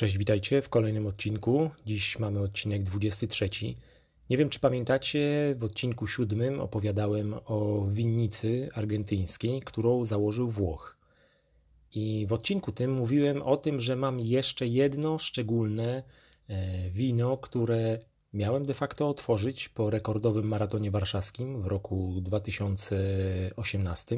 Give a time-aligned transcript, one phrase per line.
[0.00, 1.70] Cześć, witajcie w kolejnym odcinku.
[1.86, 3.48] Dziś mamy odcinek 23.
[4.30, 10.98] Nie wiem, czy pamiętacie, w odcinku siódmym opowiadałem o winnicy argentyńskiej, którą założył Włoch.
[11.94, 16.02] I w odcinku tym mówiłem o tym, że mam jeszcze jedno szczególne
[16.48, 17.98] e, wino, które
[18.32, 24.16] miałem de facto otworzyć po rekordowym maratonie warszawskim w roku 2018,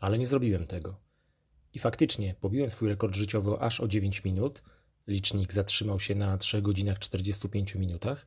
[0.00, 1.11] ale nie zrobiłem tego.
[1.74, 4.62] I faktycznie pobiłem swój rekord życiowy aż o 9 minut.
[5.06, 8.26] Licznik zatrzymał się na 3 godzinach 45 minutach,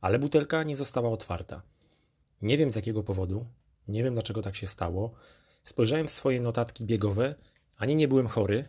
[0.00, 1.62] ale butelka nie została otwarta.
[2.42, 3.46] Nie wiem z jakiego powodu,
[3.88, 5.14] nie wiem dlaczego tak się stało.
[5.64, 7.34] Spojrzałem w swoje notatki biegowe,
[7.76, 8.64] ani nie byłem chory,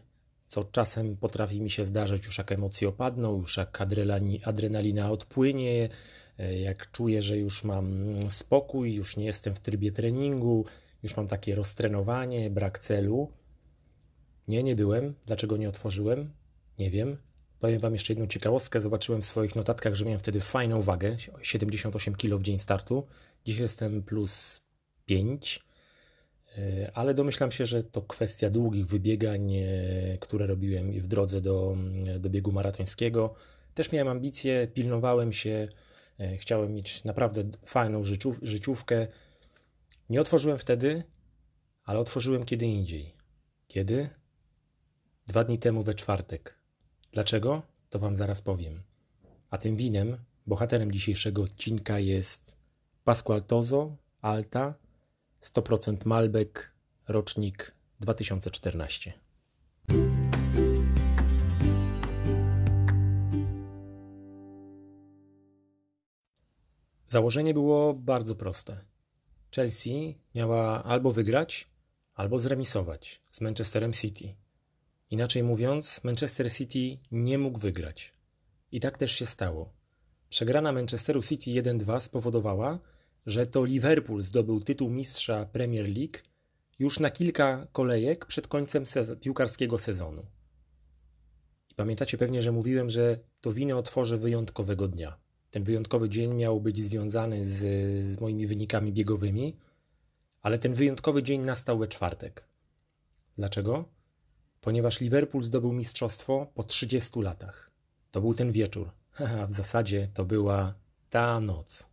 [0.48, 3.81] co czasem potrafi mi się zdarzyć, już jak emocje opadną, już jak
[4.44, 5.90] adrenalina odpłynie,
[6.58, 10.66] jak czuję, że już mam spokój, już nie jestem w trybie treningu,
[11.03, 13.31] już mam takie roztrenowanie, brak celu.
[14.48, 15.13] Nie, nie byłem.
[15.26, 16.31] Dlaczego nie otworzyłem?
[16.80, 17.17] Nie wiem.
[17.59, 18.81] Powiem Wam jeszcze jedną ciekawostkę.
[18.81, 23.08] Zobaczyłem w swoich notatkach, że miałem wtedy fajną wagę 78 kg w dzień startu.
[23.45, 24.61] Dziś jestem plus
[25.05, 25.66] 5,
[26.58, 29.67] e, ale domyślam się, że to kwestia długich wybiegań, e,
[30.22, 31.77] które robiłem w drodze do,
[32.20, 33.36] do biegu maratońskiego.
[33.73, 35.67] Też miałem ambicje, pilnowałem się,
[36.20, 38.03] e, chciałem mieć naprawdę fajną
[38.42, 39.08] życiówkę.
[40.09, 41.03] Nie otworzyłem wtedy,
[41.83, 43.14] ale otworzyłem kiedy indziej.
[43.67, 44.09] Kiedy?
[45.28, 46.56] Dwa dni temu we czwartek.
[47.12, 47.62] Dlaczego?
[47.90, 48.84] To Wam zaraz powiem.
[49.50, 50.17] A tym winem,
[50.48, 52.56] bohaterem dzisiejszego odcinka jest
[53.04, 54.73] Pascual Tozo Alta
[55.42, 56.50] 100% Malbec,
[57.08, 59.14] rocznik 2014.
[67.08, 68.78] Założenie było bardzo proste.
[69.56, 71.67] Chelsea miała albo wygrać,
[72.16, 74.45] albo zremisować z Manchesterem City.
[75.11, 78.14] Inaczej mówiąc, Manchester City nie mógł wygrać.
[78.72, 79.73] I tak też się stało.
[80.30, 82.80] Przegrana Manchesteru City 1-2 spowodowała,
[83.26, 86.17] że to Liverpool zdobył tytuł mistrza Premier League
[86.80, 90.26] już na kilka kolejek przed końcem sez- piłkarskiego sezonu.
[91.72, 95.17] I pamiętacie pewnie, że mówiłem, że to wino otworzę wyjątkowego dnia.
[95.52, 97.58] Ten wyjątkowy dzień miał być związany z,
[98.05, 99.58] z moimi wynikami biegowymi,
[100.42, 102.48] ale ten wyjątkowy dzień nastał we czwartek.
[103.37, 103.86] Dlaczego?
[104.65, 107.71] Ponieważ Liverpool zdobył mistrzostwo po 30 latach.
[108.11, 108.92] To był ten wieczór.
[109.49, 110.73] W zasadzie to była
[111.09, 111.89] ta noc.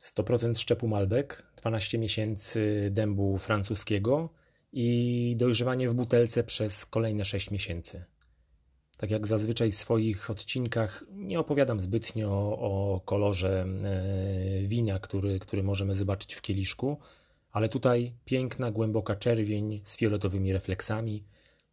[0.00, 4.28] 100% szczepu Malbec, 12 miesięcy dębu francuskiego
[4.72, 8.04] i dojrzewanie w butelce przez kolejne 6 miesięcy.
[8.96, 15.62] Tak jak zazwyczaj w swoich odcinkach nie opowiadam zbytnio o kolorze e, wina, który, który
[15.62, 16.98] możemy zobaczyć w kieliszku,
[17.52, 21.24] ale tutaj piękna, głęboka czerwień z fioletowymi refleksami,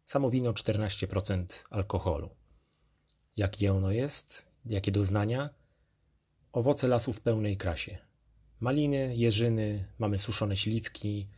[0.04, 2.30] samo wino 14% alkoholu.
[3.36, 4.46] Jakie ono jest?
[4.66, 5.50] Jakie doznania?
[6.52, 7.98] Owoce lasu w pełnej krasie.
[8.60, 11.28] Maliny, jeżyny, mamy suszone śliwki.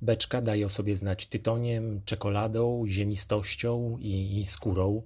[0.00, 5.02] Beczka daje o sobie znać tytoniem, czekoladą, ziemistością i, i skórą.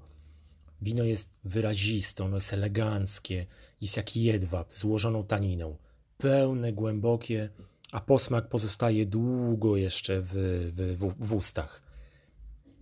[0.83, 3.47] Wino jest wyraziste, ono jest eleganckie,
[3.81, 5.77] jest jak jedwab, złożoną taniną.
[6.19, 7.51] Pełne, głębokie,
[7.93, 10.33] a posmak pozostaje długo jeszcze w,
[10.73, 11.83] w, w, ustach.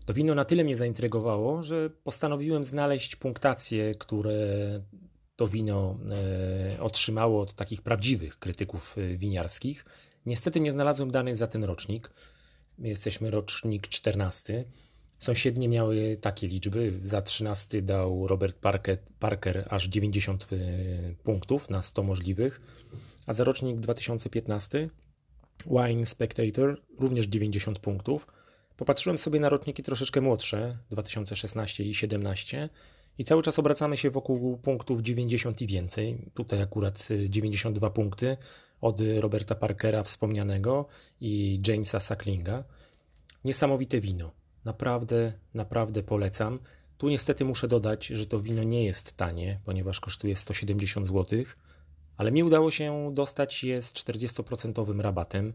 [0.06, 4.37] To wino na tyle mnie zaintrygowało, że postanowiłem znaleźć punktacje, które
[5.37, 5.99] to wino
[6.75, 9.84] e, otrzymało od takich prawdziwych krytyków e, winiarskich.
[10.27, 12.11] Niestety nie znalazłem danych za ten rocznik.
[12.78, 14.65] My jesteśmy rocznik 14.
[15.19, 17.00] Sąsiednie miały takie liczby.
[17.03, 20.56] Za 13 dał Robert Parker, Parker aż 90 e,
[21.25, 22.61] punktów na 100 możliwych
[23.26, 24.88] a za rocznik 2015
[25.66, 28.26] Wine Spectator również 90 punktów.
[28.76, 32.69] Popatrzyłem sobie na roczniki troszeczkę młodsze, 2016 i 17
[33.19, 36.19] i cały czas obracamy się wokół punktów 90 i więcej.
[36.34, 38.37] Tutaj akurat 92 punkty
[38.81, 40.87] od Roberta Parkera wspomnianego
[41.20, 42.64] i Jamesa Sacklinga.
[43.44, 44.31] Niesamowite wino.
[44.64, 46.58] Naprawdę, naprawdę polecam.
[46.99, 51.44] Tu niestety muszę dodać, że to wino nie jest tanie, ponieważ kosztuje 170 zł
[52.17, 55.53] ale mi udało się dostać je z 40% rabatem.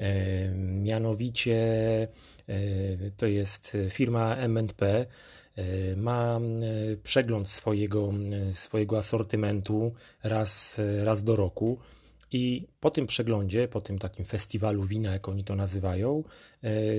[0.00, 1.58] E, mianowicie
[2.48, 2.56] e,
[3.16, 5.06] to jest firma M&P.
[5.56, 6.40] E, ma
[7.02, 8.12] przegląd swojego,
[8.52, 9.92] swojego asortymentu
[10.22, 11.78] raz, raz do roku.
[12.32, 16.24] I po tym przeglądzie, po tym takim festiwalu wina, jak oni to nazywają,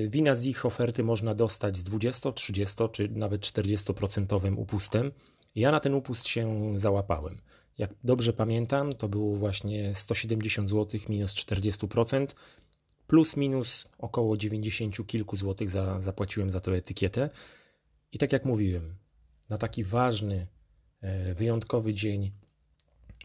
[0.08, 5.12] wina z ich oferty można dostać z 20, 30 czy nawet 40% upustem.
[5.56, 7.38] Ja na ten upust się załapałem.
[7.78, 12.28] Jak dobrze pamiętam, to było właśnie 170 zł minus 40%.
[13.08, 17.30] plus minus około 90 kilku złotych za, zapłaciłem za tę etykietę.
[18.12, 18.96] I tak jak mówiłem,
[19.50, 20.48] na taki ważny,
[21.02, 22.32] e, wyjątkowy dzień,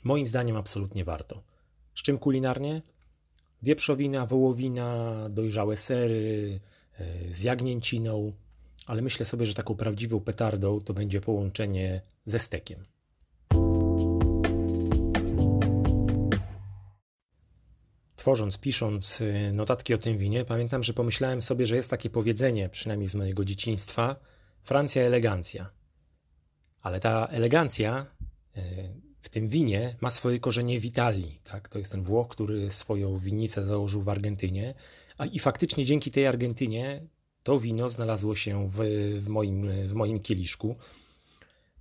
[0.05, 1.43] moim zdaniem absolutnie warto.
[1.95, 2.83] Z czym kulinarnie?
[3.63, 6.61] Wieprzowina, wołowina, dojrzałe sery,
[6.99, 8.33] e, z jagnięciną,
[8.87, 12.85] ale myślę sobie, że taką prawdziwą petardą to będzie połączenie ze stekiem.
[18.27, 22.69] Tworząc, pisząc y, notatki o tym winie, pamiętam, że pomyślałem sobie, że jest takie powiedzenie,
[22.69, 24.17] przynajmniej z mojego dzieciństwa:
[24.63, 25.71] Francja elegancja.
[26.83, 28.07] Ale ta elegancja
[28.57, 28.61] y,
[29.21, 31.41] w tym winie ma swoje korzenie w Italii.
[31.45, 31.69] Tak?
[31.69, 34.75] To jest ten Włoch, który swoją winnicę założył w Argentynie.
[35.19, 37.07] A i faktycznie dzięki tej Argentynie
[37.43, 38.77] to wino znalazło się w,
[39.21, 40.77] w, moim, w moim kieliszku.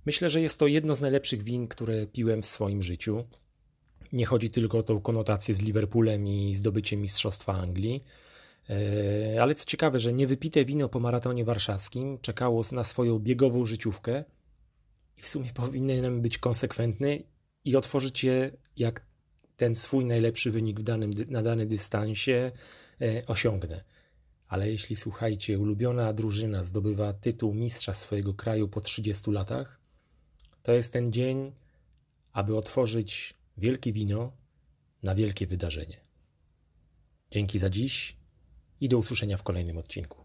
[0.04, 3.24] Myślę, że jest to jedno z najlepszych win, które piłem w swoim życiu.
[4.12, 8.00] Nie chodzi tylko o tą konotację z Liverpoolem i zdobyciem Mistrzostwa Anglii.
[8.70, 14.24] E, ale co ciekawe, że niewypite wino po maratonie warszawskim czekało na swoją biegową życiówkę
[15.16, 17.22] i w sumie powinienem być konsekwentny
[17.64, 19.06] i otworzyć je jak
[19.56, 22.52] ten swój najlepszy wynik danym, na danym dystansie
[23.00, 23.84] e, osiągnę.
[24.48, 29.80] Ale jeśli słuchajcie, ulubiona drużyna zdobywa tytuł mistrza swojego kraju po 30 latach,
[30.62, 31.52] to jest ten dzień,
[32.32, 34.32] aby otworzyć wielkie wino
[35.02, 36.00] na wielkie wydarzenie.
[37.30, 38.16] Dzięki za dziś
[38.80, 40.24] i do usłyszenia w kolejnym odcinku.